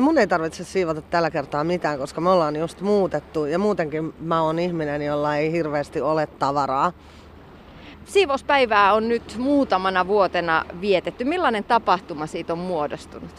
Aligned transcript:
No 0.00 0.04
mun 0.04 0.18
ei 0.18 0.26
tarvitse 0.26 0.64
siivota 0.64 1.02
tällä 1.02 1.30
kertaa 1.30 1.64
mitään, 1.64 1.98
koska 1.98 2.20
me 2.20 2.30
ollaan 2.30 2.56
just 2.56 2.80
muutettu 2.80 3.44
ja 3.44 3.58
muutenkin 3.58 4.14
mä 4.20 4.42
oon 4.42 4.58
ihminen, 4.58 5.02
jolla 5.02 5.36
ei 5.36 5.52
hirveästi 5.52 6.00
ole 6.00 6.26
tavaraa. 6.26 6.92
Siivouspäivää 8.04 8.94
on 8.94 9.08
nyt 9.08 9.36
muutamana 9.38 10.06
vuotena 10.06 10.64
vietetty. 10.80 11.24
Millainen 11.24 11.64
tapahtuma 11.64 12.26
siitä 12.26 12.52
on 12.52 12.58
muodostunut? 12.58 13.30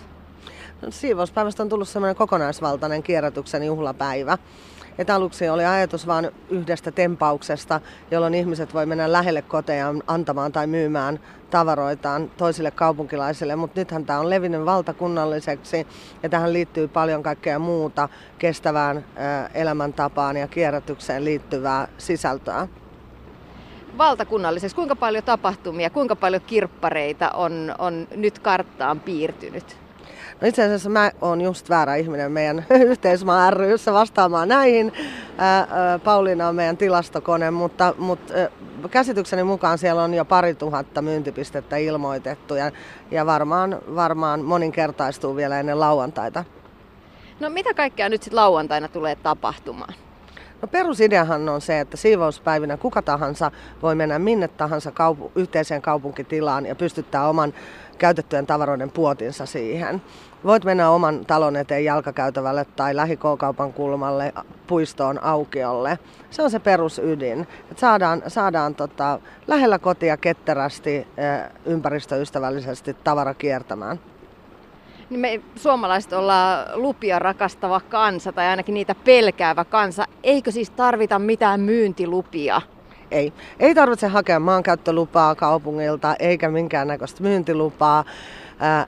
No, 0.81 0.91
siivouspäivästä 0.91 1.63
on 1.63 1.69
tullut 1.69 1.89
semmoinen 1.89 2.15
kokonaisvaltainen 2.15 3.03
kierrätyksen 3.03 3.63
juhlapäivä. 3.63 4.37
Et 5.01 5.09
aluksi 5.09 5.49
oli 5.49 5.65
ajatus 5.65 6.07
vain 6.07 6.31
yhdestä 6.49 6.91
tempauksesta, 6.91 7.81
jolloin 8.11 8.33
ihmiset 8.33 8.73
voi 8.73 8.85
mennä 8.85 9.11
lähelle 9.11 9.41
koteja 9.41 9.93
antamaan 10.07 10.51
tai 10.51 10.67
myymään 10.67 11.19
tavaroitaan 11.49 12.31
toisille 12.37 12.71
kaupunkilaisille, 12.71 13.55
mutta 13.55 13.79
nythän 13.79 14.05
tämä 14.05 14.19
on 14.19 14.29
levinnyt 14.29 14.65
valtakunnalliseksi 14.65 15.87
ja 16.23 16.29
tähän 16.29 16.53
liittyy 16.53 16.87
paljon 16.87 17.23
kaikkea 17.23 17.59
muuta 17.59 18.09
kestävään 18.39 19.05
elämäntapaan 19.53 20.37
ja 20.37 20.47
kierrätykseen 20.47 21.25
liittyvää 21.25 21.87
sisältöä 21.97 22.67
valtakunnalliseksi? 23.97 24.75
Kuinka 24.75 24.95
paljon 24.95 25.23
tapahtumia, 25.23 25.89
kuinka 25.89 26.15
paljon 26.15 26.41
kirppareita 26.47 27.29
on, 27.29 27.75
on 27.79 28.07
nyt 28.15 28.39
karttaan 28.39 28.99
piirtynyt? 28.99 29.80
No 30.41 30.47
itse 30.47 30.63
asiassa 30.63 30.89
mä 30.89 31.11
oon 31.21 31.41
just 31.41 31.69
väärä 31.69 31.95
ihminen 31.95 32.31
meidän 32.31 32.65
yhteismaa 32.91 33.51
ryssä 33.51 33.93
vastaamaan 33.93 34.47
näihin. 34.47 34.93
Pauliina 36.03 36.47
on 36.47 36.55
meidän 36.55 36.77
tilastokone, 36.77 37.51
mutta, 37.51 37.93
mutta 37.97 38.33
käsitykseni 38.91 39.43
mukaan 39.43 39.77
siellä 39.77 40.03
on 40.03 40.13
jo 40.13 40.25
pari 40.25 40.55
tuhatta 40.55 41.01
myyntipistettä 41.01 41.77
ilmoitettu 41.77 42.55
ja, 42.55 42.71
ja 43.11 43.25
varmaan, 43.25 43.79
varmaan 43.95 44.41
moninkertaistuu 44.45 45.35
vielä 45.35 45.59
ennen 45.59 45.79
lauantaita. 45.79 46.45
No 47.39 47.49
mitä 47.49 47.73
kaikkea 47.73 48.09
nyt 48.09 48.23
sitten 48.23 48.35
lauantaina 48.35 48.87
tulee 48.87 49.15
tapahtumaan? 49.15 49.93
No 50.61 50.67
perusideahan 50.67 51.49
on 51.49 51.61
se, 51.61 51.79
että 51.79 51.97
siivouspäivinä 51.97 52.77
kuka 52.77 53.01
tahansa 53.01 53.51
voi 53.81 53.95
mennä 53.95 54.19
minne 54.19 54.47
tahansa 54.47 54.91
kaupu- 54.91 55.31
yhteiseen 55.35 55.81
kaupunkitilaan 55.81 56.65
ja 56.65 56.75
pystyttää 56.75 57.29
oman 57.29 57.53
käytettyjen 57.97 58.47
tavaroiden 58.47 58.91
puotinsa 58.91 59.45
siihen. 59.45 60.01
Voit 60.43 60.63
mennä 60.63 60.89
oman 60.89 61.25
talon 61.25 61.55
eteen 61.55 61.85
jalkakäytävälle 61.85 62.65
tai 62.75 62.95
lähi 62.95 63.17
kaupan 63.17 63.73
kulmalle 63.73 64.33
puistoon 64.67 65.23
aukiolle. 65.23 65.99
Se 66.29 66.43
on 66.43 66.51
se 66.51 66.59
perusydin. 66.59 67.47
Et 67.71 67.79
saadaan 67.79 68.23
saadaan 68.27 68.75
tota, 68.75 69.19
lähellä 69.47 69.79
kotia 69.79 70.17
ketterästi, 70.17 71.07
ympäristöystävällisesti 71.65 72.93
tavara 72.93 73.33
kiertämään 73.33 73.99
niin 75.11 75.19
me 75.19 75.41
suomalaiset 75.55 76.13
ollaan 76.13 76.67
lupia 76.73 77.19
rakastava 77.19 77.79
kansa 77.79 78.31
tai 78.31 78.45
ainakin 78.45 78.73
niitä 78.73 78.95
pelkäävä 78.95 79.65
kansa. 79.65 80.05
Eikö 80.23 80.51
siis 80.51 80.69
tarvita 80.69 81.19
mitään 81.19 81.59
myyntilupia? 81.59 82.61
Ei. 83.11 83.33
Ei 83.59 83.75
tarvitse 83.75 84.07
hakea 84.07 84.39
maankäyttölupaa 84.39 85.35
kaupungilta 85.35 86.15
eikä 86.19 86.49
minkäännäköistä 86.49 87.23
myyntilupaa 87.23 88.05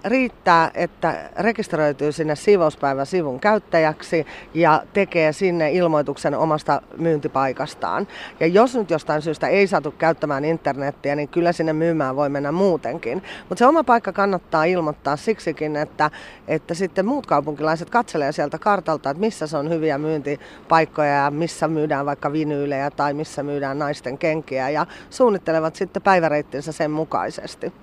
riittää, 0.05 0.71
että 0.73 1.29
rekisteröityy 1.39 2.11
sinne 2.11 2.35
siivouspäivän 2.35 3.05
sivun 3.05 3.39
käyttäjäksi 3.39 4.27
ja 4.53 4.83
tekee 4.93 5.33
sinne 5.33 5.71
ilmoituksen 5.71 6.35
omasta 6.37 6.81
myyntipaikastaan. 6.97 8.07
Ja 8.39 8.47
jos 8.47 8.75
nyt 8.75 8.89
jostain 8.89 9.21
syystä 9.21 9.47
ei 9.47 9.67
saatu 9.67 9.91
käyttämään 9.91 10.45
internettiä, 10.45 11.15
niin 11.15 11.27
kyllä 11.27 11.51
sinne 11.51 11.73
myymään 11.73 12.15
voi 12.15 12.29
mennä 12.29 12.51
muutenkin. 12.51 13.23
Mutta 13.49 13.59
se 13.59 13.65
oma 13.65 13.83
paikka 13.83 14.11
kannattaa 14.11 14.63
ilmoittaa 14.63 15.15
siksikin, 15.15 15.75
että, 15.75 16.11
että 16.47 16.73
sitten 16.73 17.05
muut 17.05 17.25
kaupunkilaiset 17.25 17.89
katselee 17.89 18.31
sieltä 18.31 18.59
kartalta, 18.59 19.09
että 19.09 19.21
missä 19.21 19.47
se 19.47 19.57
on 19.57 19.69
hyviä 19.69 19.97
myyntipaikkoja 19.97 21.13
ja 21.13 21.31
missä 21.31 21.67
myydään 21.67 22.05
vaikka 22.05 22.31
vinyylejä 22.31 22.91
tai 22.91 23.13
missä 23.13 23.43
myydään 23.43 23.79
naisten 23.79 24.17
kenkiä 24.17 24.69
ja 24.69 24.85
suunnittelevat 25.09 25.75
sitten 25.75 26.01
päiväreittinsä 26.01 26.71
sen 26.71 26.91
mukaisesti. 26.91 27.73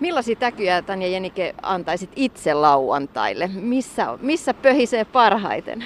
Millaisia 0.00 0.36
täkyjä 0.36 0.82
Tanja 0.82 1.08
Jenike 1.08 1.54
antaisit 1.62 2.10
itse 2.16 2.54
lauantaille? 2.54 3.50
Missä, 3.54 4.18
missä 4.20 4.54
pöhisee 4.54 5.04
parhaiten? 5.04 5.84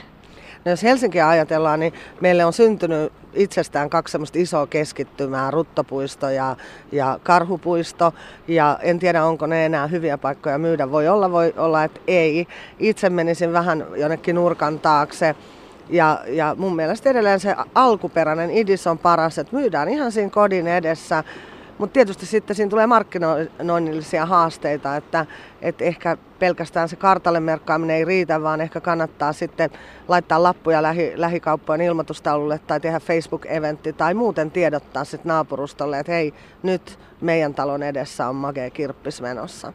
No 0.64 0.70
jos 0.70 0.82
Helsinkiä 0.82 1.28
ajatellaan, 1.28 1.80
niin 1.80 1.92
meille 2.20 2.44
on 2.44 2.52
syntynyt 2.52 3.12
itsestään 3.34 3.90
kaksi 3.90 4.12
semmoista 4.12 4.38
isoa 4.38 4.66
keskittymää, 4.66 5.50
Ruttopuisto 5.50 6.30
ja, 6.30 6.56
ja 6.92 7.18
Karhupuisto. 7.22 8.14
Ja 8.48 8.78
en 8.82 8.98
tiedä, 8.98 9.24
onko 9.24 9.46
ne 9.46 9.66
enää 9.66 9.86
hyviä 9.86 10.18
paikkoja 10.18 10.58
myydä. 10.58 10.90
Voi 10.90 11.08
olla, 11.08 11.32
voi 11.32 11.54
olla, 11.56 11.84
että 11.84 12.00
ei. 12.06 12.46
Itse 12.78 13.10
menisin 13.10 13.52
vähän 13.52 13.86
jonnekin 13.96 14.34
nurkan 14.34 14.78
taakse. 14.78 15.34
Ja, 15.90 16.20
ja 16.26 16.54
mun 16.58 16.76
mielestä 16.76 17.10
edelleen 17.10 17.40
se 17.40 17.56
alkuperäinen 17.74 18.50
idis 18.50 18.86
on 18.86 18.98
paras, 18.98 19.38
että 19.38 19.56
myydään 19.56 19.88
ihan 19.88 20.12
siinä 20.12 20.30
kodin 20.30 20.66
edessä 20.66 21.24
mutta 21.78 21.94
tietysti 21.94 22.26
sitten 22.26 22.56
siinä 22.56 22.70
tulee 22.70 22.86
markkinoinnillisia 22.86 24.26
haasteita, 24.26 24.96
että, 24.96 25.26
että 25.62 25.84
ehkä 25.84 26.16
pelkästään 26.38 26.88
se 26.88 26.96
kartalle 26.96 27.40
merkkaaminen 27.40 27.96
ei 27.96 28.04
riitä, 28.04 28.42
vaan 28.42 28.60
ehkä 28.60 28.80
kannattaa 28.80 29.32
sitten 29.32 29.70
laittaa 30.08 30.42
lappuja 30.42 30.82
lähi, 30.82 31.12
lähikauppojen 31.14 31.80
ilmoitustaululle 31.80 32.60
tai 32.66 32.80
tehdä 32.80 33.00
Facebook-eventti 33.00 33.92
tai 33.92 34.14
muuten 34.14 34.50
tiedottaa 34.50 35.04
sitten 35.04 35.28
naapurustolle, 35.28 35.98
että 35.98 36.12
hei, 36.12 36.34
nyt 36.62 36.98
meidän 37.20 37.54
talon 37.54 37.82
edessä 37.82 38.28
on 38.28 38.36
magea 38.36 38.70
kirppis 38.70 39.20
menossa. 39.20 39.72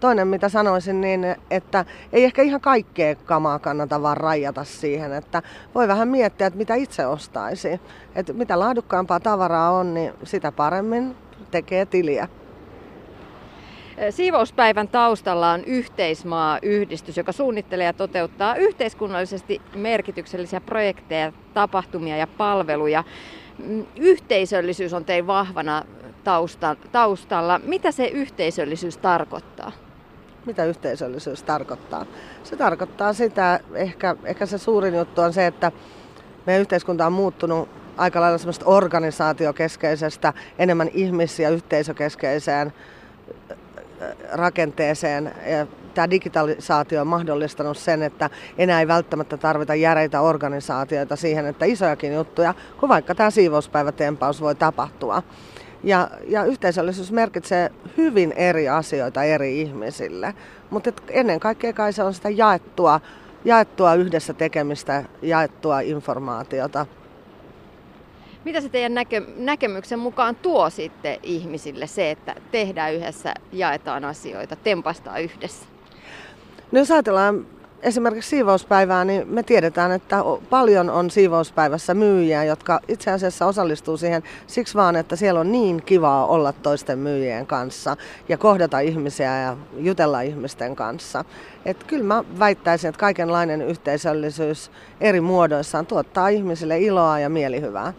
Toinen, 0.00 0.28
mitä 0.28 0.48
sanoisin, 0.48 1.00
niin 1.00 1.36
että 1.50 1.84
ei 2.12 2.24
ehkä 2.24 2.42
ihan 2.42 2.60
kaikkea 2.60 3.14
kamaa 3.14 3.58
kannata 3.58 4.02
vaan 4.02 4.16
rajata 4.16 4.64
siihen, 4.64 5.12
että 5.12 5.42
voi 5.74 5.88
vähän 5.88 6.08
miettiä, 6.08 6.46
että 6.46 6.58
mitä 6.58 6.74
itse 6.74 7.06
ostaisi. 7.06 7.80
Että 8.14 8.32
mitä 8.32 8.58
laadukkaampaa 8.58 9.20
tavaraa 9.20 9.70
on, 9.70 9.94
niin 9.94 10.12
sitä 10.24 10.52
paremmin 10.52 11.16
tekee 11.56 11.86
tiliä. 11.86 12.28
Siivouspäivän 14.10 14.88
taustalla 14.88 15.50
on 15.50 15.64
yhteismaa-yhdistys, 15.64 17.16
joka 17.16 17.32
suunnittelee 17.32 17.86
ja 17.86 17.92
toteuttaa 17.92 18.56
yhteiskunnallisesti 18.56 19.60
merkityksellisiä 19.74 20.60
projekteja, 20.60 21.32
tapahtumia 21.54 22.16
ja 22.16 22.26
palveluja. 22.26 23.04
Mm, 23.58 23.86
yhteisöllisyys 23.96 24.92
on 24.92 25.04
teidän 25.04 25.26
vahvana 25.26 25.82
taustalla. 26.92 27.60
Mitä 27.64 27.92
se 27.92 28.06
yhteisöllisyys 28.06 28.96
tarkoittaa? 28.96 29.72
Mitä 30.46 30.64
yhteisöllisyys 30.64 31.42
tarkoittaa? 31.42 32.06
Se 32.44 32.56
tarkoittaa 32.56 33.12
sitä, 33.12 33.60
ehkä, 33.74 34.16
ehkä 34.24 34.46
se 34.46 34.58
suurin 34.58 34.94
juttu 34.94 35.20
on 35.20 35.32
se, 35.32 35.46
että 35.46 35.72
meidän 36.46 36.60
yhteiskunta 36.60 37.06
on 37.06 37.12
muuttunut 37.12 37.68
aika 37.96 38.20
lailla 38.20 38.38
semmoista 38.38 38.66
organisaatiokeskeisestä 38.66 40.32
enemmän 40.58 40.88
ihmis- 40.88 41.38
ja 41.38 41.50
yhteisökeskeiseen 41.50 42.72
rakenteeseen. 44.32 45.34
Ja 45.46 45.66
tämä 45.94 46.10
digitalisaatio 46.10 47.00
on 47.00 47.06
mahdollistanut 47.06 47.78
sen, 47.78 48.02
että 48.02 48.30
enää 48.58 48.80
ei 48.80 48.88
välttämättä 48.88 49.36
tarvita 49.36 49.74
järeitä 49.74 50.20
organisaatioita 50.20 51.16
siihen, 51.16 51.46
että 51.46 51.64
isojakin 51.64 52.14
juttuja, 52.14 52.54
kun 52.80 52.88
vaikka 52.88 53.14
tämä 53.14 53.30
siivouspäivätempaus 53.30 54.40
voi 54.40 54.54
tapahtua. 54.54 55.22
Ja, 55.84 56.10
ja 56.28 56.44
yhteisöllisyys 56.44 57.12
merkitsee 57.12 57.70
hyvin 57.96 58.32
eri 58.32 58.68
asioita 58.68 59.24
eri 59.24 59.60
ihmisille, 59.60 60.34
mutta 60.70 60.92
ennen 61.10 61.40
kaikkea 61.40 61.72
kai 61.72 61.92
se 61.92 62.02
on 62.02 62.14
sitä 62.14 62.28
jaettua, 62.28 63.00
jaettua 63.44 63.94
yhdessä 63.94 64.34
tekemistä, 64.34 65.04
jaettua 65.22 65.80
informaatiota. 65.80 66.86
Mitä 68.46 68.60
se 68.60 68.68
teidän 68.68 68.94
näkö, 68.94 69.22
näkemyksen 69.36 69.98
mukaan 69.98 70.36
tuo 70.36 70.70
sitten 70.70 71.18
ihmisille 71.22 71.86
se, 71.86 72.10
että 72.10 72.34
tehdään 72.52 72.94
yhdessä, 72.94 73.34
jaetaan 73.52 74.04
asioita, 74.04 74.56
tempastaa 74.56 75.18
yhdessä? 75.18 75.66
No 76.72 76.78
jos 76.78 76.90
ajatellaan 76.90 77.46
esimerkiksi 77.82 78.30
siivouspäivää, 78.30 79.04
niin 79.04 79.28
me 79.28 79.42
tiedetään, 79.42 79.92
että 79.92 80.16
paljon 80.50 80.90
on 80.90 81.10
siivouspäivässä 81.10 81.94
myyjiä, 81.94 82.44
jotka 82.44 82.80
itse 82.88 83.10
asiassa 83.10 83.46
osallistuu 83.46 83.96
siihen 83.96 84.22
siksi 84.46 84.74
vaan, 84.74 84.96
että 84.96 85.16
siellä 85.16 85.40
on 85.40 85.52
niin 85.52 85.82
kivaa 85.82 86.26
olla 86.26 86.52
toisten 86.52 86.98
myyjien 86.98 87.46
kanssa 87.46 87.96
ja 88.28 88.38
kohdata 88.38 88.80
ihmisiä 88.80 89.40
ja 89.40 89.56
jutella 89.78 90.20
ihmisten 90.20 90.76
kanssa. 90.76 91.24
Et 91.64 91.84
kyllä 91.84 92.04
mä 92.04 92.24
väittäisin, 92.38 92.88
että 92.88 93.00
kaikenlainen 93.00 93.62
yhteisöllisyys 93.62 94.70
eri 95.00 95.20
muodoissaan 95.20 95.86
tuottaa 95.86 96.28
ihmisille 96.28 96.78
iloa 96.78 97.18
ja 97.18 97.28
mielihyvää. 97.28 97.92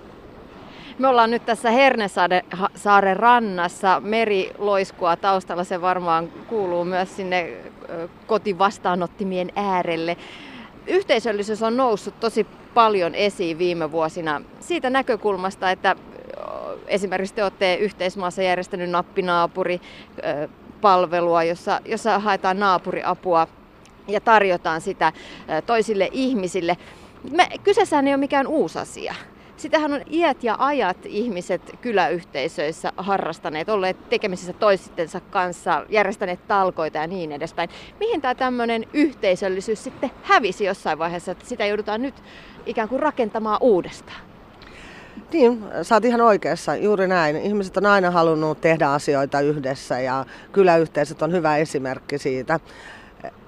Me 1.00 1.08
ollaan 1.08 1.32
nyt 1.32 1.46
tässä 1.46 1.72
Hernesaaren 1.72 3.18
rannassa. 3.18 4.02
Meri 4.06 4.52
loiskua 4.58 5.16
taustalla, 5.16 5.64
se 5.64 5.82
varmaan 5.82 6.28
kuuluu 6.28 6.86
myös 6.86 7.16
sinne 7.16 7.54
kotivastaanottimien 8.28 9.52
äärelle. 9.56 10.18
Yhteisöllisyys 10.88 11.64
on 11.64 11.78
noussut 11.78 12.20
tosi 12.20 12.48
paljon 12.74 13.16
esiin 13.16 13.58
viime 13.58 13.92
vuosina 13.92 14.42
siitä 14.60 14.90
näkökulmasta, 14.90 15.72
että 15.72 15.96
esimerkiksi 16.88 17.36
te 17.36 17.44
olette 17.44 17.76
yhteismaassa 17.76 18.42
järjestänyt 18.42 18.90
nappinaapuri 18.90 19.82
palvelua, 20.82 21.44
jossa, 21.44 21.82
jossa 21.86 22.20
haetaan 22.20 22.60
naapuriapua 22.60 23.48
ja 24.08 24.22
tarjotaan 24.22 24.82
sitä 24.82 25.14
toisille 25.66 26.10
ihmisille. 26.12 26.78
Me, 27.32 27.50
kyseessähän 27.64 28.08
ei 28.08 28.14
ole 28.14 28.20
mikään 28.20 28.48
uusi 28.48 28.80
asia. 28.80 29.16
Sitähän 29.58 29.94
on 29.94 30.02
iät 30.12 30.44
ja 30.44 30.56
ajat 30.60 30.98
ihmiset 31.06 31.62
kyläyhteisöissä 31.82 32.94
harrastaneet, 32.98 33.70
olleet 33.70 34.10
tekemisissä 34.10 34.54
toisittensa 34.54 35.20
kanssa, 35.20 35.86
järjestäneet 35.90 36.48
talkoita 36.48 36.98
ja 36.98 37.08
niin 37.08 37.32
edespäin. 37.32 37.70
Mihin 38.00 38.22
tämä 38.22 38.36
tämmöinen 38.36 38.86
yhteisöllisyys 38.94 39.84
sitten 39.84 40.12
hävisi 40.24 40.66
jossain 40.66 41.00
vaiheessa, 41.00 41.32
että 41.32 41.46
sitä 41.46 41.66
joudutaan 41.66 42.02
nyt 42.02 42.16
ikään 42.66 42.90
kuin 42.90 43.00
rakentamaan 43.00 43.58
uudestaan? 43.62 44.22
Niin, 45.34 45.64
sä 45.82 45.96
oot 45.96 46.06
ihan 46.06 46.22
oikeassa, 46.22 46.76
juuri 46.76 47.08
näin. 47.08 47.36
Ihmiset 47.36 47.78
on 47.78 47.86
aina 47.86 48.12
halunnut 48.12 48.62
tehdä 48.62 48.92
asioita 48.92 49.42
yhdessä 49.42 50.00
ja 50.00 50.26
kyläyhteisöt 50.52 51.22
on 51.22 51.32
hyvä 51.32 51.58
esimerkki 51.58 52.18
siitä. 52.18 52.60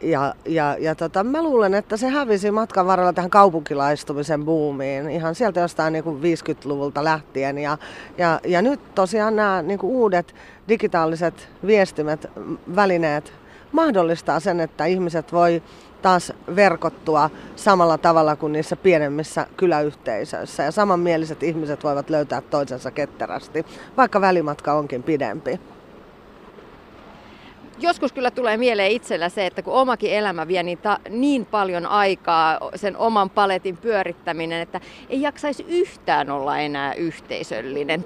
Ja, 0.01 0.35
ja, 0.45 0.75
ja 0.79 0.95
tota, 0.95 1.23
mä 1.23 1.43
luulen, 1.43 1.73
että 1.73 1.97
se 1.97 2.07
hävisi 2.07 2.51
matkan 2.51 2.87
varrella 2.87 3.13
tähän 3.13 3.29
kaupunkilaistumisen 3.29 4.45
boomiin 4.45 5.09
ihan 5.09 5.35
sieltä 5.35 5.59
jostain 5.59 5.93
niin 5.93 6.03
kuin 6.03 6.21
50-luvulta 6.21 7.03
lähtien. 7.03 7.57
Ja, 7.57 7.77
ja, 8.17 8.39
ja 8.47 8.61
nyt 8.61 8.95
tosiaan 8.95 9.35
nämä 9.35 9.61
niin 9.61 9.79
kuin 9.79 9.91
uudet 9.91 10.35
digitaaliset 10.69 11.49
viestimet, 11.65 12.27
välineet 12.75 13.33
mahdollistaa 13.71 14.39
sen, 14.39 14.59
että 14.59 14.85
ihmiset 14.85 15.33
voi 15.33 15.63
taas 16.01 16.33
verkottua 16.55 17.29
samalla 17.55 17.97
tavalla 17.97 18.35
kuin 18.35 18.53
niissä 18.53 18.75
pienemmissä 18.75 19.47
kyläyhteisöissä. 19.57 20.63
Ja 20.63 20.71
samanmieliset 20.71 21.43
ihmiset 21.43 21.83
voivat 21.83 22.09
löytää 22.09 22.41
toisensa 22.41 22.91
ketterästi, 22.91 23.65
vaikka 23.97 24.21
välimatka 24.21 24.73
onkin 24.73 25.03
pidempi 25.03 25.59
joskus 27.79 28.13
kyllä 28.13 28.31
tulee 28.31 28.57
mieleen 28.57 28.91
itsellä 28.91 29.29
se, 29.29 29.45
että 29.45 29.61
kun 29.61 29.73
omakin 29.73 30.11
elämä 30.11 30.47
vie 30.47 30.63
niin, 30.63 30.77
ta, 30.77 30.99
niin 31.09 31.45
paljon 31.45 31.85
aikaa 31.85 32.59
sen 32.75 32.97
oman 32.97 33.29
paletin 33.29 33.77
pyörittäminen, 33.77 34.61
että 34.61 34.81
ei 35.09 35.21
jaksaisi 35.21 35.65
yhtään 35.67 36.29
olla 36.29 36.57
enää 36.57 36.93
yhteisöllinen. 36.93 38.05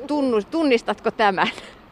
tunnistatko 0.52 1.12
tämän? 1.12 1.48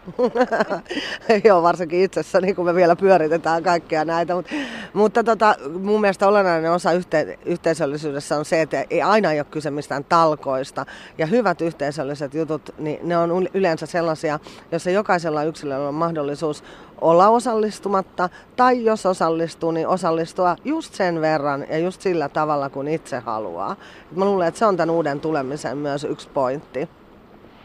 Joo, 1.44 1.64
varsinkin 1.64 2.04
itsessä, 2.04 2.42
niin 2.42 2.56
kun 2.56 2.66
me 2.66 2.76
vielä 2.76 2.96
pyöritetään 2.96 3.64
kaikkea 3.64 4.06
näitä. 4.06 4.36
Mutta, 4.36 4.52
mutta 4.94 5.24
tota, 5.24 5.56
mun 5.80 6.02
mielestä 6.02 6.28
olennainen 6.28 6.72
osa 6.72 6.92
yhte, 6.92 7.40
yhteisöllisyydessä 7.46 8.38
on 8.38 8.46
se, 8.46 8.62
että 8.62 8.86
ei 8.90 9.02
aina 9.02 9.30
ole 9.30 9.44
kyse 9.44 9.72
mistään 9.72 10.04
talkoista. 10.04 10.86
Ja 11.18 11.26
hyvät 11.26 11.62
yhteisölliset 11.62 12.34
jutut, 12.34 12.76
niin 12.78 13.00
ne 13.04 13.18
on 13.18 13.48
yleensä 13.54 13.86
sellaisia, 13.86 14.40
joissa 14.72 14.90
jokaisella 14.90 15.44
yksilöllä 15.44 15.88
on 15.88 15.94
mahdollisuus 15.94 16.64
olla 17.02 17.30
osallistumatta, 17.30 18.30
tai 18.56 18.84
jos 18.84 19.06
osallistuu, 19.06 19.72
niin 19.72 19.88
osallistua 19.88 20.56
just 20.66 20.94
sen 20.94 21.22
verran 21.22 21.66
ja 21.70 21.78
just 21.78 22.02
sillä 22.02 22.30
tavalla, 22.30 22.70
kun 22.70 22.88
itse 22.88 23.20
haluaa. 23.20 23.76
Mä 24.16 24.26
luulen, 24.26 24.48
että 24.48 24.60
se 24.60 24.66
on 24.66 24.78
tämän 24.78 24.96
uuden 24.96 25.20
tulemisen 25.20 25.78
myös 25.78 26.04
yksi 26.04 26.30
pointti. 26.30 26.90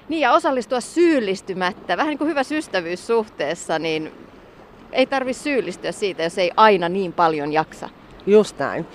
Niin 0.08 0.20
ja 0.20 0.32
osallistua 0.32 0.80
syyllistymättä, 0.80 1.96
vähän 1.96 2.08
niin 2.08 2.18
kuin 2.18 2.28
hyvässä 2.28 2.54
ystävyyssuhteessa, 2.54 3.78
niin 3.78 4.12
ei 4.92 5.06
tarvi 5.06 5.32
syyllistyä 5.32 5.92
siitä, 5.92 6.22
jos 6.22 6.38
ei 6.38 6.50
aina 6.56 6.88
niin 6.88 7.12
paljon 7.12 7.52
jaksa. 7.52 7.88
Just 8.26 8.58
näin. 8.58 8.86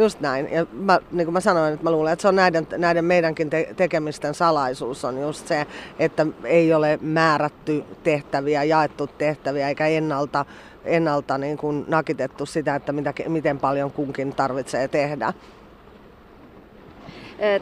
Just 0.00 0.20
näin. 0.20 0.52
Ja 0.52 0.66
mä, 0.72 0.98
niin 1.10 1.26
kuin 1.26 1.32
mä 1.32 1.40
sanoin, 1.40 1.74
että 1.74 1.84
mä 1.84 1.90
luulen, 1.90 2.12
että 2.12 2.22
se 2.22 2.28
on 2.28 2.36
näiden, 2.36 2.66
näiden 2.76 3.04
meidänkin 3.04 3.50
te- 3.50 3.74
tekemisten 3.76 4.34
salaisuus 4.34 5.04
on 5.04 5.20
just 5.20 5.46
se, 5.46 5.66
että 5.98 6.26
ei 6.44 6.74
ole 6.74 6.98
määrätty 7.02 7.84
tehtäviä, 8.02 8.64
jaettu 8.64 9.06
tehtäviä 9.06 9.68
eikä 9.68 9.86
ennalta, 9.86 10.44
ennalta 10.84 11.38
niin 11.38 11.58
kuin 11.58 11.84
nakitettu 11.88 12.46
sitä, 12.46 12.74
että 12.74 12.92
mitä, 12.92 13.12
miten 13.28 13.58
paljon 13.58 13.90
kunkin 13.90 14.34
tarvitsee 14.34 14.88
tehdä. 14.88 15.32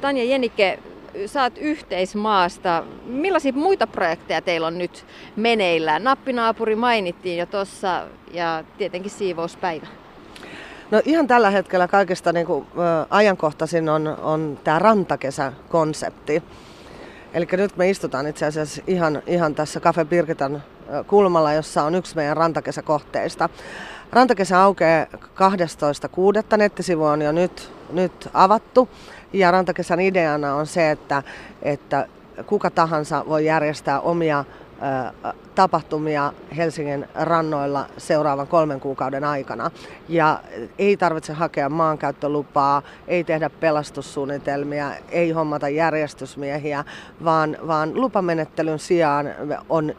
Tanja 0.01 0.25
Jenikke, 0.25 0.79
oot 1.43 1.59
yhteismaasta. 1.59 2.85
Millaisia 3.07 3.53
muita 3.53 3.87
projekteja 3.87 4.43
teillä 4.43 4.67
on 4.67 4.79
nyt 4.79 5.07
meneillään? 5.37 6.05
Nappinaapuri 6.05 6.77
mainittiin 6.77 7.39
jo 7.39 7.47
tuossa 7.47 8.07
ja 8.33 8.65
tietenkin 8.79 9.11
siivouspäivä. 9.11 9.87
No 10.91 11.03
ihan 11.05 11.27
tällä 11.27 11.51
hetkellä 11.51 11.89
kaikista 11.89 12.33
niin 12.33 12.47
kuin, 12.47 12.67
ä, 12.79 13.07
ajankohtaisin 13.11 13.89
on, 13.89 14.07
on 14.23 14.59
tämä 14.65 14.79
rantakesäkonsepti. 14.79 16.43
Eli 17.35 17.47
nyt 17.53 17.77
me 17.77 17.91
istutaan 17.91 18.27
itse 18.27 18.47
asiassa 18.47 18.83
ihan, 18.87 19.23
ihan 19.27 19.55
tässä 19.55 19.81
Cafe 19.81 20.05
Birgitan 20.05 20.63
kulmalla, 21.07 21.53
jossa 21.53 21.83
on 21.83 21.95
yksi 21.95 22.17
meidän 22.17 22.37
rantakesäkohteista. 22.37 23.49
Rantakesä 24.13 24.63
aukeaa 24.63 25.07
12.6. 25.15 26.57
Nettisivu 26.57 27.05
on 27.05 27.23
jo 27.23 27.33
nyt, 27.33 27.73
nyt 27.93 28.29
avattu. 28.35 28.89
Ja 29.33 29.51
rantakesän 29.51 30.01
ideana 30.01 30.55
on 30.55 30.67
se, 30.67 30.91
että, 30.91 31.23
että 31.63 32.09
kuka 32.47 32.71
tahansa 32.71 33.25
voi 33.29 33.45
järjestää 33.45 34.01
omia 34.01 34.45
tapahtumia 35.55 36.33
Helsingin 36.57 37.09
rannoilla 37.15 37.87
seuraavan 37.97 38.47
kolmen 38.47 38.81
kuukauden 38.81 39.25
aikana. 39.25 39.71
Ja 40.09 40.41
ei 40.79 40.97
tarvitse 40.97 41.33
hakea 41.33 41.69
maankäyttölupaa, 41.69 42.83
ei 43.09 43.25
tehdä 43.25 43.51
pelastussuunnitelmia, 43.51 44.93
ei 45.11 45.31
hommata 45.31 45.69
järjestysmiehiä, 45.69 46.85
vaan, 47.25 47.57
vaan 47.67 48.01
lupamenettelyn 48.01 48.79
sijaan 48.79 49.27
on 49.69 49.95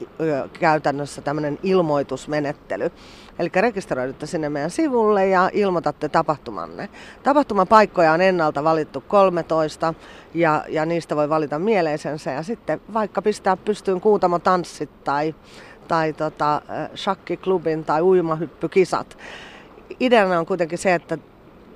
käytännössä 0.60 1.22
tämmöinen 1.22 1.60
ilmoitusmenettely. 1.64 2.92
Eli 3.40 3.50
rekisteröidytte 3.56 4.26
sinne 4.26 4.50
meidän 4.50 4.70
sivulle 4.70 5.28
ja 5.28 5.50
ilmoitatte 5.54 6.10
tapahtumanne. 6.10 6.90
Tapahtumapaikkoja 7.24 8.12
on 8.12 8.22
ennalta 8.22 8.64
valittu 8.64 9.04
13 9.08 9.94
ja, 10.34 10.64
ja 10.68 10.86
niistä 10.86 11.16
voi 11.16 11.30
valita 11.30 11.60
mieleisensä 11.60 12.32
ja 12.32 12.44
sitten 12.44 12.82
vaikka 12.94 13.22
pistää 13.22 13.58
pystyyn 13.58 14.02
kuutamo 14.02 14.40
tanssit 14.40 15.04
tai, 15.04 15.36
tai 15.88 16.14
tota, 16.14 16.62
shakkiklubin 16.96 17.86
tai 17.86 18.02
uimahyppykisat. 18.02 19.18
Ideana 20.00 20.40
on 20.40 20.46
kuitenkin 20.46 20.78
se, 20.78 20.94
että, 20.94 21.18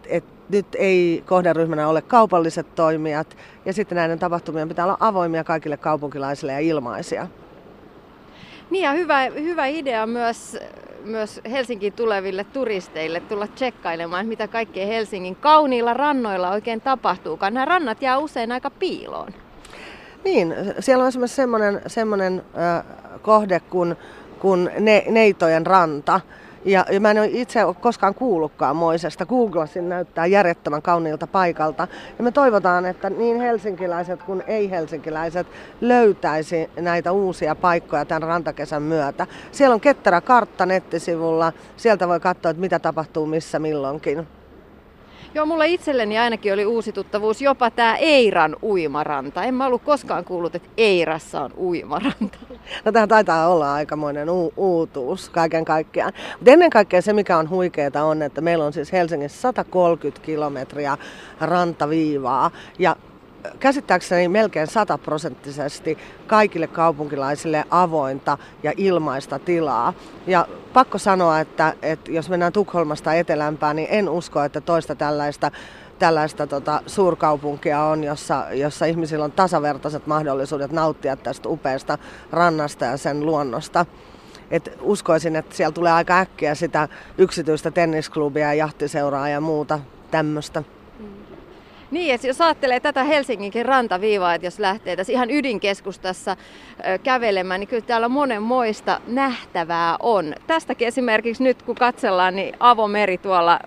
että 0.06 0.34
nyt 0.50 0.68
ei 0.76 1.24
kohderyhmänä 1.28 1.88
ole 1.88 2.02
kaupalliset 2.02 2.76
toimijat 2.76 3.38
ja 3.66 3.74
sitten 3.74 3.96
näiden 3.96 4.20
tapahtumien 4.20 4.68
pitää 4.68 4.86
olla 4.86 4.98
avoimia 5.00 5.44
kaikille 5.44 5.78
kaupunkilaisille 5.78 6.52
ja 6.52 6.60
ilmaisia. 6.60 7.28
Niin 8.70 8.84
ja 8.84 8.92
hyvä, 8.92 9.24
hyvä 9.24 9.66
idea 9.66 10.08
myös 10.08 10.58
myös 11.04 11.42
Helsinkiin 11.52 11.94
tuleville 11.94 12.44
turisteille 12.44 13.20
tulla 13.20 13.48
tsekkailemaan, 13.48 14.28
mitä 14.28 14.48
kaikkea 14.48 14.88
Helsingin 14.88 15.36
kauniilla 15.36 15.94
rannoilla 15.94 16.50
oikein 16.50 16.82
tapahtuukaan. 16.82 17.54
Nämä 17.54 17.66
rannat 17.66 18.02
jää 18.02 18.18
usein 18.18 18.52
aika 18.52 18.70
piiloon. 18.70 19.34
Niin, 20.24 20.56
siellä 20.80 21.02
on 21.02 21.08
esimerkiksi 21.08 21.36
semmoinen, 21.36 21.82
semmoinen 21.88 22.42
äh, 22.58 22.84
kohde 23.22 23.60
kuin, 23.60 23.96
kuin 24.40 24.70
ne, 24.80 25.04
Neitojen 25.10 25.66
ranta, 25.66 26.22
ja, 26.66 26.86
ja 26.92 27.00
mä 27.00 27.12
en 27.12 27.20
ole 27.20 27.30
itse 27.32 27.66
ole 27.66 27.76
koskaan 27.82 28.16
kuullutkaan 28.16 28.76
moisesta. 28.76 29.26
Googlasin 29.26 29.90
näyttää 29.90 30.26
järjettömän 30.26 30.82
kauniilta 30.82 31.28
paikalta. 31.28 31.88
Ja 32.18 32.24
me 32.24 32.32
toivotaan, 32.32 32.86
että 32.86 33.10
niin 33.10 33.42
helsinkiläiset 33.42 34.24
kuin 34.24 34.44
ei-helsinkiläiset 34.48 35.48
löytäisi 35.82 36.70
näitä 36.80 37.12
uusia 37.12 37.56
paikkoja 37.56 38.06
tämän 38.06 38.24
rantakesän 38.24 38.82
myötä. 38.82 39.28
Siellä 39.52 39.74
on 39.74 39.82
ketterä 39.82 40.22
kartta 40.22 40.66
nettisivulla. 40.66 41.54
Sieltä 41.78 42.08
voi 42.08 42.20
katsoa, 42.20 42.52
että 42.52 42.62
mitä 42.62 42.80
tapahtuu 42.80 43.26
missä 43.26 43.60
milloinkin. 43.60 44.28
Joo, 45.36 45.46
mulle 45.46 45.68
itselleni 45.68 46.20
ainakin 46.20 46.54
oli 46.54 46.66
uusi 46.66 46.92
tuttavuus 46.92 47.42
jopa 47.42 47.72
tämä 47.72 47.96
Eiran 47.96 48.56
uimaranta. 48.64 49.44
En 49.44 49.54
mä 49.54 49.66
ollut 49.66 49.82
koskaan 49.84 50.26
kuullut, 50.26 50.56
että 50.56 50.70
Eirassa 50.78 51.42
on 51.42 51.52
uimaranta. 51.58 52.38
No 52.86 52.92
tämä 52.92 53.08
taitaa 53.08 53.48
olla 53.48 53.74
aikamoinen 53.74 54.30
u- 54.30 54.54
uutuus 54.58 55.30
kaiken 55.30 55.66
kaikkiaan. 55.66 56.14
Mutta 56.40 56.52
ennen 56.52 56.70
kaikkea 56.70 57.02
se, 57.02 57.14
mikä 57.14 57.38
on 57.38 57.50
huikeaa, 57.50 58.04
on, 58.04 58.22
että 58.22 58.42
meillä 58.42 58.66
on 58.66 58.74
siis 58.74 58.92
Helsingissä 58.92 59.42
130 59.42 60.26
kilometriä 60.26 60.98
rantaviivaa. 61.42 62.52
Ja 62.80 62.96
käsittääkseni 63.60 64.28
melkein 64.28 64.68
sataprosenttisesti 64.68 65.98
kaikille 66.28 66.68
kaupunkilaisille 66.68 67.66
avointa 67.70 68.38
ja 68.64 68.74
ilmaista 68.78 69.40
tilaa. 69.40 69.94
Ja 70.28 70.48
pakko 70.74 70.98
sanoa, 70.98 71.40
että, 71.40 71.74
että 71.82 72.12
jos 72.12 72.30
mennään 72.30 72.54
Tukholmasta 72.54 73.14
etelämpään, 73.14 73.76
niin 73.76 73.88
en 73.92 74.10
usko, 74.10 74.44
että 74.44 74.62
toista 74.62 74.96
tällaista 74.96 75.52
tällaista 76.00 76.48
tota, 76.48 76.82
suurkaupunkia 76.88 77.84
on, 77.84 78.04
jossa, 78.04 78.46
jossa 78.52 78.86
ihmisillä 78.86 79.26
on 79.26 79.32
tasavertaiset 79.32 80.08
mahdollisuudet 80.08 80.72
nauttia 80.72 81.16
tästä 81.16 81.50
upeasta 81.50 81.98
rannasta 82.32 82.86
ja 82.86 82.98
sen 82.98 83.26
luonnosta. 83.26 83.86
Et 84.52 84.78
uskoisin, 84.82 85.36
että 85.36 85.56
siellä 85.56 85.72
tulee 85.72 85.92
aika 85.92 86.20
äkkiä 86.20 86.56
sitä 86.56 86.88
yksityistä 87.18 87.72
tennisklubia 87.72 88.48
ja 88.48 88.54
jahtiseuraa 88.54 89.30
ja 89.30 89.42
muuta 89.42 89.80
tämmöistä. 90.12 90.64
Niin, 91.94 92.16
että 92.16 92.28
jos 92.28 92.42
ajattelee 92.42 92.80
tätä 92.80 93.04
Helsinginkin 93.04 93.66
rantaviivaa, 93.66 94.34
että 94.34 94.48
jos 94.48 94.60
lähtee 94.60 94.96
tässä 94.96 95.14
ihan 95.14 95.32
ydinkeskustassa 95.32 96.38
kävelemään, 97.04 97.60
niin 97.60 97.68
kyllä 97.68 97.86
täällä 97.86 98.10
monenmoista 98.10 99.02
nähtävää 99.08 99.96
on. 100.00 100.36
Tästäkin 100.48 100.88
esimerkiksi 100.88 101.44
nyt 101.44 101.64
kun 101.64 101.76
katsellaan, 101.76 102.36
niin 102.36 102.56
avomeri 102.60 103.18
tuolla 103.18 103.60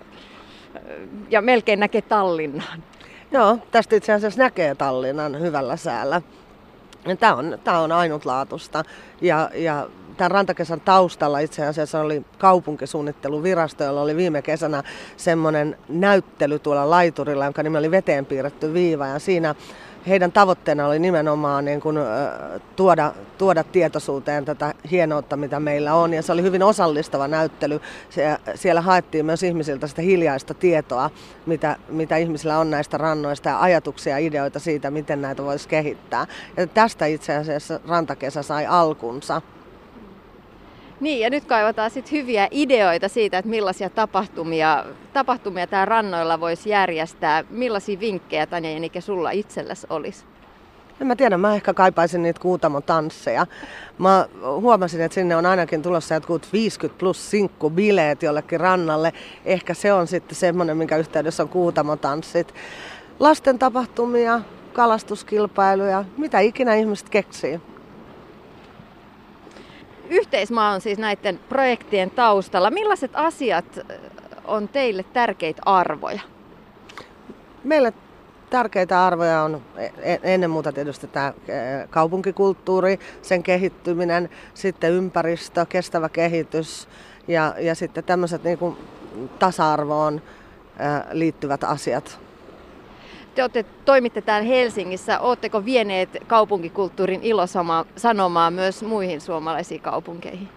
ja 1.29 1.41
melkein 1.41 1.79
näkee 1.79 2.01
Tallinnan. 2.01 2.83
Joo, 3.31 3.57
tästä 3.71 3.95
itse 3.95 4.13
asiassa 4.13 4.43
näkee 4.43 4.75
Tallinnan 4.75 5.39
hyvällä 5.39 5.75
säällä. 5.75 6.21
Tämä 7.19 7.35
on, 7.35 7.59
tämä 7.63 7.79
on 7.79 7.91
ainutlaatusta 7.91 8.83
ja, 9.21 9.49
ja 9.53 9.87
tämän 10.17 10.31
rantakesän 10.31 10.81
taustalla 10.81 11.39
itse 11.39 11.65
asiassa 11.65 11.99
oli 11.99 12.25
kaupunkisuunnitteluvirasto, 12.37 13.83
jolla 13.83 14.01
oli 14.01 14.15
viime 14.15 14.41
kesänä 14.41 14.83
semmoinen 15.17 15.77
näyttely 15.89 16.59
tuolla 16.59 16.89
laiturilla, 16.89 17.45
jonka 17.45 17.63
nimi 17.63 17.77
oli 17.77 17.91
veteen 17.91 18.25
piirretty 18.25 18.73
viiva 18.73 19.07
ja 19.07 19.19
siinä 19.19 19.55
heidän 20.07 20.31
tavoitteena 20.31 20.87
oli 20.87 20.99
nimenomaan 20.99 21.65
niin 21.65 21.81
kuin, 21.81 21.97
tuoda, 22.75 23.13
tuoda 23.37 23.63
tietoisuuteen 23.63 24.45
tätä 24.45 24.73
hienoutta, 24.91 25.37
mitä 25.37 25.59
meillä 25.59 25.93
on. 25.93 26.13
Ja 26.13 26.21
se 26.21 26.31
oli 26.31 26.43
hyvin 26.43 26.63
osallistava 26.63 27.27
näyttely. 27.27 27.81
siellä 28.55 28.81
haettiin 28.81 29.25
myös 29.25 29.43
ihmisiltä 29.43 29.87
sitä 29.87 30.01
hiljaista 30.01 30.53
tietoa, 30.53 31.09
mitä, 31.45 31.75
mitä 31.89 32.17
ihmisillä 32.17 32.59
on 32.59 32.71
näistä 32.71 32.97
rannoista 32.97 33.49
ja 33.49 33.61
ajatuksia 33.61 34.19
ja 34.19 34.27
ideoita 34.27 34.59
siitä, 34.59 34.91
miten 34.91 35.21
näitä 35.21 35.43
voisi 35.43 35.67
kehittää. 35.67 36.27
Ja 36.57 36.67
tästä 36.67 37.05
itse 37.05 37.35
asiassa 37.35 37.79
rantakesä 37.87 38.41
sai 38.41 38.65
alkunsa. 38.65 39.41
Niin, 40.99 41.19
ja 41.19 41.29
nyt 41.29 41.45
kaivataan 41.45 41.91
sitten 41.91 42.11
hyviä 42.11 42.47
ideoita 42.51 43.09
siitä, 43.09 43.37
että 43.37 43.49
millaisia 43.49 43.89
tapahtumia, 43.89 44.85
tapahtumia 45.13 45.67
tämä 45.67 45.85
rannoilla 45.85 46.39
voisi 46.39 46.69
järjestää. 46.69 47.43
Millaisia 47.49 47.99
vinkkejä, 47.99 48.45
Tanja 48.45 48.71
Jenike, 48.71 49.01
sulla 49.01 49.31
itsellesi 49.31 49.87
olisi? 49.89 50.25
En 51.01 51.07
mä 51.07 51.15
tiedä, 51.15 51.37
mä 51.37 51.55
ehkä 51.55 51.73
kaipaisin 51.73 52.21
niitä 52.21 52.41
kuutamotansseja. 52.41 53.45
Mä 53.97 54.27
huomasin, 54.59 55.01
että 55.01 55.15
sinne 55.15 55.35
on 55.35 55.45
ainakin 55.45 55.81
tulossa 55.81 56.13
jotkut 56.13 56.47
50 56.53 56.99
plus 56.99 57.31
bileet 57.69 58.23
jollekin 58.23 58.59
rannalle. 58.59 59.13
Ehkä 59.45 59.73
se 59.73 59.93
on 59.93 60.07
sitten 60.07 60.35
semmoinen, 60.35 60.77
minkä 60.77 60.97
yhteydessä 60.97 61.43
on 61.43 61.49
kuutamotanssit. 61.49 62.53
Lasten 63.19 63.59
tapahtumia, 63.59 64.41
kalastuskilpailuja, 64.73 66.05
mitä 66.17 66.39
ikinä 66.39 66.75
ihmiset 66.75 67.09
keksii 67.09 67.61
yhteismaa 70.09 70.73
on 70.73 70.81
siis 70.81 70.97
näiden 70.97 71.39
projektien 71.49 72.11
taustalla. 72.11 72.69
Millaiset 72.69 73.11
asiat 73.13 73.79
on 74.45 74.67
teille 74.67 75.03
tärkeitä 75.03 75.61
arvoja? 75.65 76.21
Meille 77.63 77.93
tärkeitä 78.49 79.05
arvoja 79.05 79.41
on 79.41 79.61
e, 79.77 79.85
e, 79.85 80.19
ennen 80.23 80.49
muuta 80.49 80.71
tietysti 80.71 81.07
tämä 81.07 81.33
kaupunkikulttuuri, 81.89 82.99
sen 83.21 83.43
kehittyminen, 83.43 84.29
sitten 84.53 84.91
ympäristö, 84.91 85.65
kestävä 85.69 86.09
kehitys 86.09 86.87
ja, 87.27 87.55
ja 87.59 87.75
sitten 87.75 88.03
tämmöiset 88.03 88.43
niin 88.43 88.77
tasa-arvoon 89.39 90.21
liittyvät 91.11 91.63
asiat 91.63 92.19
te 93.37 93.43
olette, 93.43 93.65
toimitte 93.85 94.21
täällä 94.21 94.47
Helsingissä. 94.47 95.19
Oletteko 95.19 95.65
vieneet 95.65 96.09
kaupunkikulttuurin 96.27 97.23
ilosanomaa 97.23 98.51
myös 98.51 98.83
muihin 98.83 99.21
suomalaisiin 99.21 99.81
kaupunkeihin? 99.81 100.49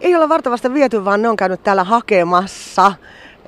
Ei 0.00 0.14
ole 0.14 0.28
vartavasti 0.28 0.74
viety, 0.74 1.04
vaan 1.04 1.22
ne 1.22 1.28
on 1.28 1.36
käynyt 1.36 1.62
täällä 1.62 1.84
hakemassa. 1.84 2.92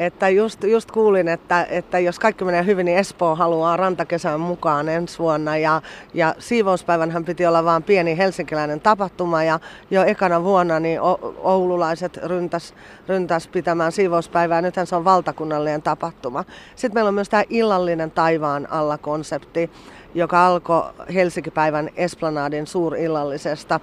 Että 0.00 0.28
just, 0.28 0.64
just 0.64 0.90
kuulin, 0.90 1.28
että, 1.28 1.66
että 1.71 1.99
jos 1.99 2.19
kaikki 2.19 2.45
menee 2.45 2.66
hyvin, 2.66 2.85
niin 2.85 2.99
Espoo 2.99 3.35
haluaa 3.37 3.76
rantakesän 3.76 4.40
mukaan 4.40 4.88
ensi 4.88 5.19
vuonna. 5.19 5.57
Ja, 5.57 5.83
ja 6.14 6.35
siivouspäivänhän 6.38 7.25
piti 7.25 7.47
olla 7.47 7.64
vain 7.64 7.83
pieni 7.83 8.19
helsinkiläinen 8.19 8.80
tapahtuma 8.80 9.45
ja 9.45 9.61
jo 9.90 10.04
ekana 10.04 10.45
vuonna 10.45 10.80
niin 10.80 11.00
oululaiset 11.38 12.16
ryntäs, 12.16 12.75
ryntäs 13.09 13.49
pitämään 13.49 13.92
siivouspäivää. 13.92 14.62
Nythän 14.62 14.87
se 14.87 14.97
on 14.97 15.04
valtakunnallinen 15.04 15.83
tapahtuma. 15.83 16.45
Sitten 16.76 16.97
meillä 16.97 17.09
on 17.09 17.14
myös 17.14 17.28
tämä 17.28 17.45
illallinen 17.49 18.11
taivaan 18.11 18.69
alla 18.71 18.99
konsepti, 18.99 19.71
joka 20.14 20.47
alkoi 20.47 20.83
Helsinki-päivän 21.14 21.90
Esplanadin 21.97 22.66
suurillallisesta 22.66 23.80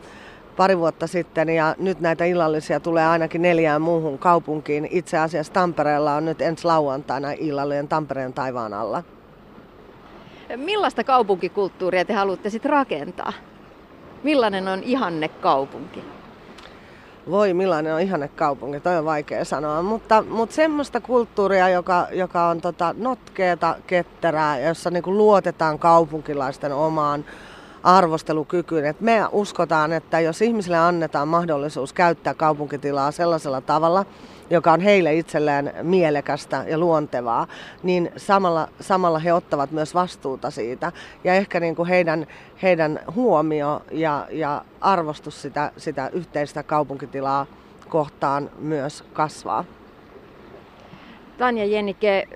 pari 0.57 0.77
vuotta 0.77 1.07
sitten 1.07 1.49
ja 1.49 1.75
nyt 1.79 1.99
näitä 1.99 2.25
illallisia 2.25 2.79
tulee 2.79 3.07
ainakin 3.07 3.41
neljään 3.41 3.81
muuhun 3.81 4.17
kaupunkiin. 4.17 4.87
Itse 4.91 5.17
asiassa 5.17 5.53
Tampereella 5.53 6.15
on 6.15 6.25
nyt 6.25 6.41
ensi 6.41 6.65
lauantaina 6.65 7.31
illallinen 7.31 7.87
Tampereen 7.87 8.33
taivaan 8.33 8.73
alla. 8.73 9.03
Millaista 10.55 11.03
kaupunkikulttuuria 11.03 12.05
te 12.05 12.13
haluatte 12.13 12.49
sitten 12.49 12.71
rakentaa? 12.71 13.33
Millainen 14.23 14.67
on 14.67 14.83
ihanne 14.83 15.27
kaupunki? 15.27 16.03
Voi, 17.29 17.53
millainen 17.53 17.93
on 17.93 18.01
ihanne 18.01 18.27
kaupunki, 18.27 18.79
toi 18.79 18.97
on 18.97 19.05
vaikea 19.05 19.45
sanoa, 19.45 19.81
mutta, 19.81 20.23
mutta 20.29 20.55
semmoista 20.55 21.01
kulttuuria, 21.01 21.69
joka, 21.69 22.07
joka 22.11 22.47
on 22.47 22.61
tota 22.61 22.95
notkeeta, 22.97 23.75
ketterää, 23.87 24.59
jossa 24.59 24.89
niinku 24.89 25.11
luotetaan 25.11 25.79
kaupunkilaisten 25.79 26.73
omaan 26.73 27.25
arvostelukykyyn. 27.83 28.85
Et 28.85 29.01
me 29.01 29.25
uskotaan, 29.31 29.93
että 29.93 30.19
jos 30.19 30.41
ihmisille 30.41 30.77
annetaan 30.77 31.27
mahdollisuus 31.27 31.93
käyttää 31.93 32.33
kaupunkitilaa 32.33 33.11
sellaisella 33.11 33.61
tavalla, 33.61 34.05
joka 34.49 34.71
on 34.71 34.81
heille 34.81 35.15
itselleen 35.15 35.73
mielekästä 35.83 36.65
ja 36.67 36.77
luontevaa, 36.77 37.47
niin 37.83 38.11
samalla, 38.17 38.67
samalla 38.79 39.19
he 39.19 39.33
ottavat 39.33 39.71
myös 39.71 39.93
vastuuta 39.93 40.51
siitä. 40.51 40.91
Ja 41.23 41.33
ehkä 41.33 41.59
niin 41.59 41.75
kuin 41.75 41.89
heidän, 41.89 42.27
heidän 42.61 42.99
huomio 43.15 43.81
ja, 43.91 44.27
ja 44.31 44.65
arvostus 44.81 45.41
sitä, 45.41 45.71
sitä 45.77 46.09
yhteistä 46.13 46.63
kaupunkitilaa 46.63 47.45
kohtaan 47.89 48.49
myös 48.59 49.03
kasvaa. 49.13 49.65
Tanja 51.37 51.65
Jennike, 51.65 52.27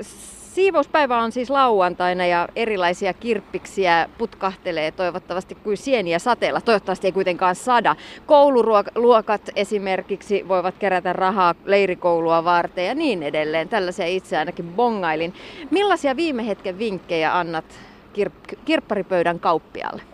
Siivouspäivä 0.56 1.20
on 1.20 1.32
siis 1.32 1.50
lauantaina 1.50 2.26
ja 2.26 2.48
erilaisia 2.56 3.14
kirppiksiä 3.14 4.10
putkahtelee 4.18 4.92
toivottavasti 4.92 5.56
kuin 5.56 5.78
sieniä 5.78 6.20
sateella. 6.20 6.62
Toivottavasti 6.62 7.08
ei 7.08 7.12
kuitenkaan 7.12 7.56
sada. 7.56 7.96
Kouluruokat 8.26 9.50
esimerkiksi 9.56 10.48
voivat 10.48 10.76
kerätä 10.80 11.14
rahaa 11.14 11.56
leirikoulua 11.66 12.44
varten 12.44 12.86
ja 12.86 12.96
niin 12.96 13.24
edelleen. 13.24 13.70
Tällaisia 13.70 14.06
itse 14.06 14.38
ainakin 14.38 14.74
bongailin. 14.74 15.34
Millaisia 15.70 16.16
viime 16.16 16.48
hetken 16.48 16.80
vinkkejä 16.80 17.38
annat 17.38 17.66
kirp- 18.14 18.56
kirpparipöydän 18.66 19.40
kauppialle? 19.40 20.11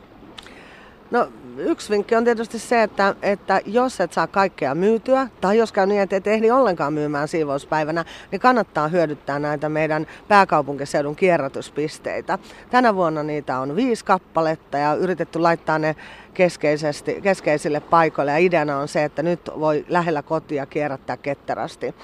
No 1.12 1.28
yksi 1.58 1.90
vinkki 1.90 2.16
on 2.16 2.24
tietysti 2.24 2.60
se, 2.60 2.84
että, 2.84 3.16
että 3.22 3.62
jos 3.66 4.02
et 4.02 4.14
saa 4.14 4.28
kaikkea 4.28 4.76
myytyä, 4.76 5.28
tai 5.42 5.58
jos 5.58 5.72
käy 5.72 5.86
niin, 5.86 6.02
että 6.02 6.16
et 6.16 6.28
ehdi 6.28 6.52
ollenkaan 6.52 6.94
myymään 6.94 7.28
siivouspäivänä, 7.28 8.06
niin 8.32 8.40
kannattaa 8.40 8.88
hyödyttää 8.88 9.40
näitä 9.40 9.70
meidän 9.70 10.08
pääkaupunkiseudun 10.28 11.16
kierrätyspisteitä. 11.16 12.40
Tänä 12.70 12.96
vuonna 12.96 13.24
niitä 13.24 13.60
on 13.60 13.76
viisi 13.76 14.06
kappaletta 14.06 14.78
ja 14.78 14.94
yritetty 14.94 15.40
laittaa 15.40 15.80
ne 15.80 15.96
keskeisesti, 16.34 17.22
keskeisille 17.22 17.80
paikoille. 17.80 18.32
Ja 18.32 18.38
ideana 18.38 18.78
on 18.78 18.88
se, 18.88 19.04
että 19.04 19.24
nyt 19.24 19.40
voi 19.60 19.86
lähellä 19.90 20.22
kotia 20.22 20.66
kierrättää 20.66 21.18
ketterästi. 21.18 21.96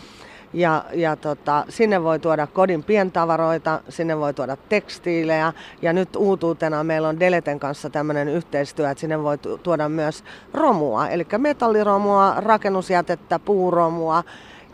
Ja, 0.54 0.86
ja 0.94 1.16
tota, 1.16 1.66
sinne 1.70 2.04
voi 2.04 2.20
tuoda 2.20 2.48
kodin 2.48 2.84
pientavaroita, 2.84 3.82
sinne 3.90 4.18
voi 4.18 4.34
tuoda 4.34 4.58
tekstiilejä. 4.70 5.54
Ja 5.82 5.94
nyt 5.94 6.16
uutuutena 6.16 6.84
meillä 6.84 7.08
on 7.08 7.20
Deleten 7.20 7.60
kanssa 7.60 7.90
tämmöinen 7.90 8.30
yhteistyö, 8.30 8.90
että 8.90 9.02
sinne 9.02 9.24
voi 9.24 9.38
tuoda 9.38 9.90
myös 9.90 10.24
romua, 10.54 11.08
eli 11.08 11.28
metalliromua, 11.38 12.34
rakennusjätettä, 12.38 13.40
puuromua. 13.40 14.24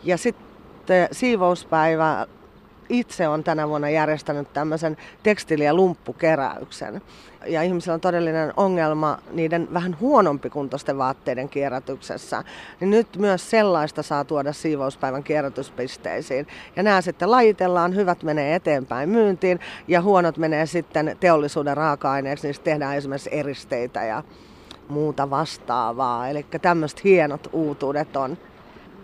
Ja 0.04 0.18
sitten 0.18 1.08
siivouspäivä 1.12 2.28
itse 2.90 3.28
on 3.28 3.44
tänä 3.44 3.70
vuonna 3.70 3.90
järjestänyt 3.90 4.54
tämmöisen 4.54 4.98
tekstiili- 5.24 5.66
ja 5.66 5.74
lumppukeräyksen. 5.74 7.02
Ja 7.46 7.62
ihmisillä 7.62 7.94
on 7.94 8.02
todellinen 8.02 8.54
ongelma 8.58 9.18
niiden 9.32 9.68
vähän 9.74 9.98
huonompikuntoisten 10.00 10.98
vaatteiden 10.98 11.50
kierrätyksessä. 11.50 12.44
Niin 12.80 12.90
nyt 12.90 13.18
myös 13.18 13.50
sellaista 13.50 14.04
saa 14.04 14.24
tuoda 14.24 14.54
siivouspäivän 14.54 15.24
kierrätyspisteisiin. 15.24 16.48
Ja 16.76 16.84
nämä 16.84 17.02
sitten 17.02 17.32
lajitellaan, 17.32 17.96
hyvät 17.96 18.24
menee 18.24 18.56
eteenpäin 18.56 19.10
myyntiin 19.10 19.60
ja 19.88 20.02
huonot 20.02 20.38
menee 20.38 20.66
sitten 20.66 21.18
teollisuuden 21.20 21.78
raaka-aineeksi. 21.78 22.48
Niistä 22.48 22.64
tehdään 22.64 22.98
esimerkiksi 22.98 23.30
eristeitä 23.34 24.04
ja 24.04 24.24
muuta 24.88 25.30
vastaavaa. 25.30 26.28
Eli 26.28 26.46
tämmöiset 26.62 27.04
hienot 27.04 27.50
uutuudet 27.52 28.16
on 28.16 28.38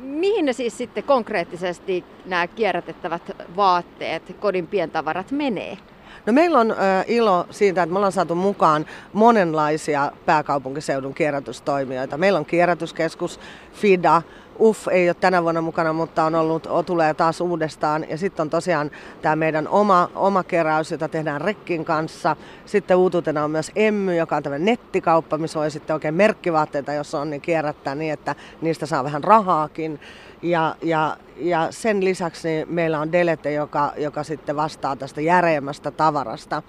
mihin 0.05 0.45
ne 0.45 0.53
siis 0.53 0.77
sitten 0.77 1.03
konkreettisesti 1.03 2.03
nämä 2.25 2.47
kierrätettävät 2.47 3.21
vaatteet, 3.55 4.35
kodin 4.39 4.67
pientavarat 4.67 5.31
menee? 5.31 5.77
No 6.25 6.33
meillä 6.33 6.59
on 6.59 6.75
ilo 7.07 7.47
siitä, 7.49 7.83
että 7.83 7.93
me 7.93 7.97
ollaan 7.97 8.11
saatu 8.11 8.35
mukaan 8.35 8.85
monenlaisia 9.13 10.11
pääkaupunkiseudun 10.25 11.13
kierrätystoimijoita. 11.13 12.17
Meillä 12.17 12.39
on 12.39 12.45
kierrätyskeskus, 12.45 13.39
FIDA, 13.73 14.21
UF 14.59 14.87
ei 14.87 15.09
ole 15.09 15.15
tänä 15.19 15.43
vuonna 15.43 15.61
mukana, 15.61 15.93
mutta 15.93 16.23
on 16.23 16.35
ollut, 16.35 16.67
tulee 16.85 17.13
taas 17.13 17.41
uudestaan. 17.41 18.05
Ja 18.09 18.17
sitten 18.17 18.43
on 18.43 18.49
tosiaan 18.49 18.91
tämä 19.21 19.35
meidän 19.35 19.67
oma, 19.67 20.09
oma 20.15 20.43
keräys, 20.43 20.91
jota 20.91 21.07
tehdään 21.07 21.41
Rekkin 21.41 21.85
kanssa. 21.85 22.35
Sitten 22.65 22.97
uutuutena 22.97 23.43
on 23.43 23.51
myös 23.51 23.71
Emmy, 23.75 24.15
joka 24.15 24.35
on 24.35 24.43
tämmöinen 24.43 24.65
nettikauppa, 24.65 25.37
missä 25.37 25.59
voi 25.59 25.71
sitten 25.71 25.93
oikein 25.93 26.13
merkkivaatteita, 26.13 26.93
jos 26.93 27.15
on, 27.15 27.29
niin 27.29 27.41
kierrättää 27.41 27.95
niin, 27.95 28.13
että 28.13 28.35
niistä 28.61 28.85
saa 28.85 29.03
vähän 29.03 29.23
rahaakin. 29.23 29.99
Ja, 30.41 30.75
ja, 30.81 31.17
ja 31.37 31.67
sen 31.69 32.05
lisäksi 32.05 32.47
niin 32.47 32.73
meillä 32.73 32.99
on 32.99 33.11
Delete, 33.11 33.51
joka, 33.53 33.93
joka 33.97 34.23
sitten 34.23 34.55
vastaa 34.55 34.95
tästä 34.95 35.21
järeemmästä 35.21 35.91
tavarasta. 35.91 36.63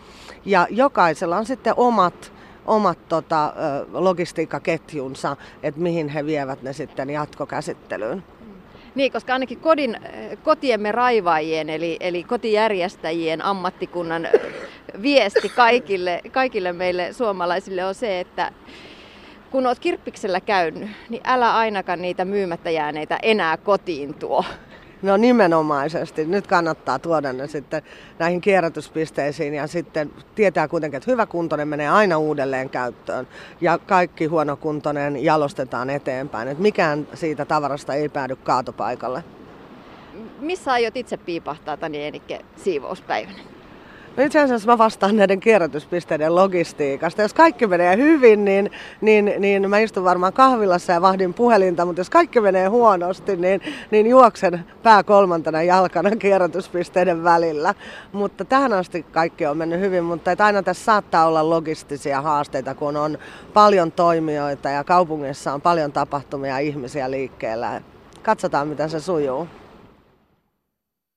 Ja 0.44 0.66
jokaisella 0.70 1.36
on 1.36 1.46
sitten 1.46 1.74
omat 1.76 2.32
omat 2.66 3.08
tota, 3.08 3.52
logistiikkaketjunsa, 3.92 5.36
että 5.62 5.80
mihin 5.80 6.08
he 6.08 6.26
vievät 6.26 6.62
ne 6.62 6.72
sitten 6.72 7.10
jatkokäsittelyyn. 7.10 8.24
Niin, 8.94 9.12
koska 9.12 9.32
ainakin 9.32 9.60
kodin, 9.60 10.00
kotiemme 10.42 10.92
raivaajien 10.92 11.70
eli, 11.70 11.96
eli 12.00 12.24
kotijärjestäjien 12.24 13.44
ammattikunnan 13.44 14.28
viesti 15.02 15.48
kaikille, 15.48 16.20
kaikille 16.32 16.72
meille 16.72 17.12
suomalaisille 17.12 17.84
on 17.84 17.94
se, 17.94 18.20
että 18.20 18.52
kun 19.50 19.66
olet 19.66 19.78
kirppiksellä 19.78 20.40
käynyt, 20.40 20.88
niin 21.08 21.22
älä 21.24 21.56
ainakaan 21.56 22.02
niitä 22.02 22.24
myymättä 22.24 22.70
jääneitä 22.70 23.18
enää 23.22 23.56
kotiin 23.56 24.14
tuo. 24.14 24.44
No 25.02 25.16
nimenomaisesti. 25.16 26.24
Nyt 26.24 26.46
kannattaa 26.46 26.98
tuoda 26.98 27.32
ne 27.32 27.46
sitten 27.46 27.82
näihin 28.18 28.40
kierrätyspisteisiin 28.40 29.54
ja 29.54 29.66
sitten 29.66 30.12
tietää 30.34 30.68
kuitenkin, 30.68 30.96
että 30.96 31.10
hyvä 31.10 31.26
kuntoinen 31.26 31.68
menee 31.68 31.88
aina 31.88 32.18
uudelleen 32.18 32.70
käyttöön 32.70 33.28
ja 33.60 33.78
kaikki 33.78 34.26
huonokuntoinen 34.26 35.24
jalostetaan 35.24 35.90
eteenpäin. 35.90 36.48
Että 36.48 36.62
mikään 36.62 37.08
siitä 37.14 37.44
tavarasta 37.44 37.94
ei 37.94 38.08
päädy 38.08 38.36
kaatopaikalle. 38.36 39.24
Missä 40.40 40.72
aiot 40.72 40.96
itse 40.96 41.16
piipahtaa 41.16 41.76
Tani 41.76 41.98
Eenikke 41.98 42.40
siivouspäivänä? 42.56 43.55
No 44.16 44.22
itse 44.22 44.40
asiassa 44.40 44.70
mä 44.70 44.78
vastaan 44.78 45.16
näiden 45.16 45.40
kierrätyspisteiden 45.40 46.34
logistiikasta. 46.34 47.22
Jos 47.22 47.34
kaikki 47.34 47.66
menee 47.66 47.96
hyvin, 47.96 48.44
niin, 48.44 48.70
niin, 49.00 49.32
niin 49.38 49.70
mä 49.70 49.78
istun 49.78 50.04
varmaan 50.04 50.32
kahvilassa 50.32 50.92
ja 50.92 51.02
vahdin 51.02 51.34
puhelinta, 51.34 51.84
mutta 51.84 52.00
jos 52.00 52.10
kaikki 52.10 52.40
menee 52.40 52.66
huonosti, 52.66 53.36
niin, 53.36 53.60
niin 53.90 54.06
juoksen 54.06 54.64
pää 54.82 55.02
kolmantena 55.02 55.62
jalkana 55.62 56.16
kierrätyspisteiden 56.16 57.24
välillä. 57.24 57.74
Mutta 58.12 58.44
tähän 58.44 58.72
asti 58.72 59.02
kaikki 59.02 59.46
on 59.46 59.56
mennyt 59.56 59.80
hyvin, 59.80 60.04
mutta 60.04 60.32
että 60.32 60.44
aina 60.44 60.62
tässä 60.62 60.84
saattaa 60.84 61.26
olla 61.26 61.50
logistisia 61.50 62.22
haasteita, 62.22 62.74
kun 62.74 62.96
on 62.96 63.18
paljon 63.54 63.92
toimijoita 63.92 64.68
ja 64.68 64.84
kaupungissa 64.84 65.52
on 65.52 65.60
paljon 65.60 65.92
tapahtumia 65.92 66.58
ihmisiä 66.58 67.10
liikkeellä. 67.10 67.80
Katsotaan, 68.22 68.68
miten 68.68 68.90
se 68.90 69.00
sujuu. 69.00 69.48